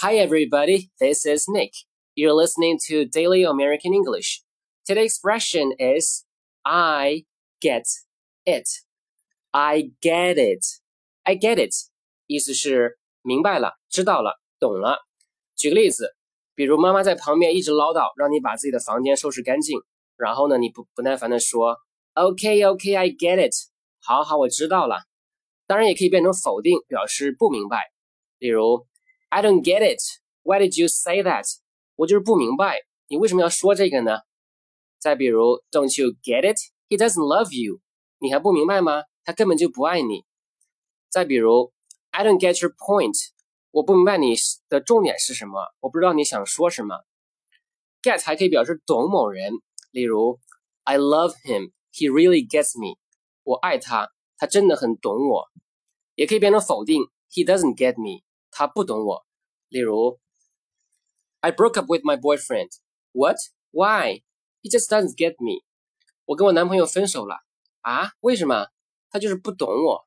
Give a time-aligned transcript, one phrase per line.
[0.00, 0.90] Hi, everybody.
[1.00, 1.72] This is Nick.
[2.14, 4.42] You're listening to Daily American English.
[4.86, 6.24] Today's expression is
[6.62, 7.24] I
[7.60, 7.84] get
[8.44, 8.68] it.
[9.52, 10.64] I get it.
[11.22, 11.72] I get it.
[12.26, 14.98] 意思是明白了、知道了、懂了。
[15.56, 16.14] 举个例子，
[16.54, 19.78] 比如妈妈在旁边一直唠叨，让你把自己的房间收拾干净，
[20.16, 21.78] 然后呢，你不不耐烦的说，
[22.12, 23.54] OK OK I get it，
[24.00, 25.04] 好好我知道了。
[25.66, 27.90] 当然也可以变成否定，表示不明白。
[28.38, 28.86] 例如
[29.28, 30.00] ，I don't get it.
[30.42, 31.44] Why did you say that?
[31.96, 34.20] 我就是不明白，你为什么要说这个呢？
[34.98, 36.58] 再比如，Don't you get it?
[36.88, 37.80] He doesn't love you.
[38.18, 39.04] 你还不明白吗？
[39.24, 40.24] 他根本就不爱你。
[41.10, 41.72] 再比如，
[42.10, 43.16] I don't get your point.
[43.70, 44.34] 我不明白你
[44.68, 47.04] 的重点是什么，我不知道你想说什么。
[48.02, 49.52] Get 还可以表示懂某人。
[49.90, 50.40] 例如，
[50.82, 51.72] I love him.
[51.92, 52.98] He really gets me.
[53.42, 55.50] 我爱他，他真的很懂我。
[56.14, 58.22] 也可以变成否定，He doesn't get me.
[58.58, 59.26] 他不懂我。
[59.68, 60.18] 例如，
[61.40, 62.70] I broke up with my boyfriend.
[63.12, 63.36] What?
[63.70, 64.22] Why?
[64.62, 65.64] He just doesn't get me.
[66.24, 67.40] 我跟我男朋友分手了。
[67.80, 68.12] 啊？
[68.20, 68.68] 为什么？
[69.10, 70.06] 他就是不懂我。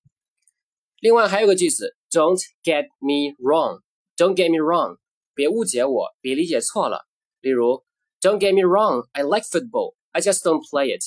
[0.99, 3.81] 另外还有个句子，Don't get me wrong.
[4.15, 4.97] Don't get me wrong.
[5.33, 7.07] 别误解我，别理解错了。
[7.41, 7.83] 例如。
[8.19, 9.93] Don't get me wrong, I like football.
[10.11, 11.03] I just don't play it.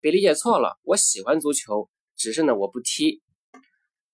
[0.00, 3.22] 别理解错了，我喜欢足球，只是呢我不踢。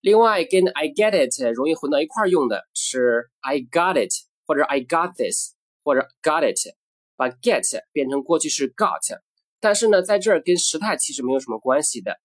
[0.05, 4.11] 另外，跟 I get it 容易混到一块儿用的是 I got it，
[4.45, 6.75] 或者 I got this，或者 got it，
[7.15, 9.19] 把 get 变成过去式 got。
[9.59, 12.19] 但是呢，在这儿跟时态其实没有什么关系的。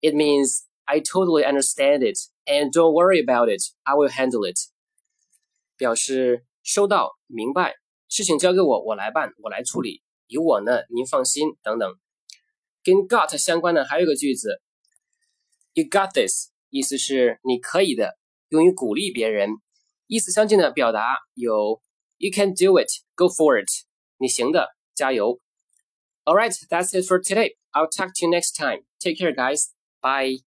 [0.00, 3.62] It means I totally understand it and don't worry about it.
[3.84, 4.58] I will handle it.
[5.76, 7.76] 表示收到，明白。
[8.08, 10.02] 事情交给我，我来办，我来处理。
[10.26, 11.56] 有我呢，您放心。
[11.62, 11.94] 等等，
[12.82, 14.60] 跟 got 相关的还有个句子，
[15.74, 18.17] You got this， 意思是你可以的，
[18.49, 19.49] 用于鼓励别人。
[20.07, 21.81] 意思相近的表达有
[22.17, 23.67] You can do it，Go for it，
[24.17, 25.39] 你行的，加油。
[26.25, 27.55] All right，that's it for today.
[27.71, 28.83] I'll talk to you next time.
[28.99, 29.71] Take care, guys.
[30.01, 30.37] Bye.